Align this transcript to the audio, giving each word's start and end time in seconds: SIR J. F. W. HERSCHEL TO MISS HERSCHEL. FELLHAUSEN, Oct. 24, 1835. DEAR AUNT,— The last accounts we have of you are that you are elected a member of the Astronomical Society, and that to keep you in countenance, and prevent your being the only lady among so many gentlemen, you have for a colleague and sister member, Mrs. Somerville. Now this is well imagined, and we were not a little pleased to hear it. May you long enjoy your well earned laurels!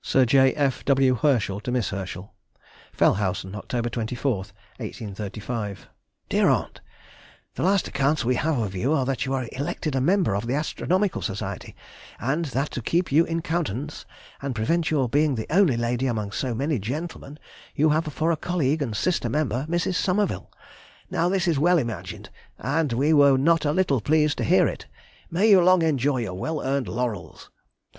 SIR 0.00 0.24
J. 0.24 0.54
F. 0.54 0.86
W. 0.86 1.16
HERSCHEL 1.16 1.60
TO 1.60 1.70
MISS 1.70 1.90
HERSCHEL. 1.90 2.32
FELLHAUSEN, 2.94 3.52
Oct. 3.52 3.90
24, 3.92 4.36
1835. 4.78 5.86
DEAR 6.30 6.48
AUNT,— 6.48 6.80
The 7.56 7.62
last 7.62 7.88
accounts 7.88 8.24
we 8.24 8.36
have 8.36 8.56
of 8.56 8.74
you 8.74 8.94
are 8.94 9.04
that 9.04 9.26
you 9.26 9.34
are 9.34 9.46
elected 9.52 9.94
a 9.94 10.00
member 10.00 10.34
of 10.34 10.46
the 10.46 10.54
Astronomical 10.54 11.20
Society, 11.20 11.76
and 12.18 12.46
that 12.56 12.70
to 12.70 12.80
keep 12.80 13.12
you 13.12 13.26
in 13.26 13.42
countenance, 13.42 14.06
and 14.40 14.54
prevent 14.54 14.90
your 14.90 15.10
being 15.10 15.34
the 15.34 15.46
only 15.54 15.76
lady 15.76 16.06
among 16.06 16.32
so 16.32 16.54
many 16.54 16.78
gentlemen, 16.78 17.38
you 17.74 17.90
have 17.90 18.06
for 18.06 18.32
a 18.32 18.36
colleague 18.38 18.80
and 18.80 18.96
sister 18.96 19.28
member, 19.28 19.66
Mrs. 19.68 19.96
Somerville. 19.96 20.50
Now 21.10 21.28
this 21.28 21.46
is 21.46 21.58
well 21.58 21.76
imagined, 21.76 22.30
and 22.56 22.94
we 22.94 23.12
were 23.12 23.36
not 23.36 23.66
a 23.66 23.72
little 23.74 24.00
pleased 24.00 24.38
to 24.38 24.44
hear 24.44 24.66
it. 24.66 24.86
May 25.30 25.50
you 25.50 25.60
long 25.60 25.82
enjoy 25.82 26.22
your 26.22 26.32
well 26.32 26.62
earned 26.62 26.88
laurels! 26.88 27.50